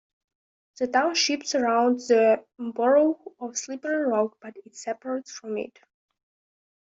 The 0.79 0.87
township 0.87 1.45
surrounds 1.45 2.07
the 2.07 2.43
borough 2.57 3.21
of 3.39 3.55
Slippery 3.55 4.07
Rock 4.07 4.35
but 4.41 4.55
is 4.65 4.81
separate 4.81 5.27
from 5.27 5.59
it. 5.59 5.77